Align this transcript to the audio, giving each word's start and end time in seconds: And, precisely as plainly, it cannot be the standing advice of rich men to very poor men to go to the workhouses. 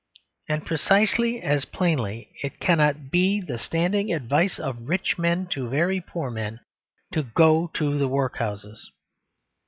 And, 0.49 0.65
precisely 0.65 1.43
as 1.43 1.65
plainly, 1.65 2.31
it 2.41 2.59
cannot 2.59 3.11
be 3.11 3.39
the 3.39 3.59
standing 3.59 4.11
advice 4.11 4.59
of 4.59 4.89
rich 4.89 5.19
men 5.19 5.45
to 5.49 5.69
very 5.69 6.01
poor 6.01 6.31
men 6.31 6.59
to 7.13 7.21
go 7.21 7.67
to 7.75 7.99
the 7.99 8.07
workhouses. 8.07 8.89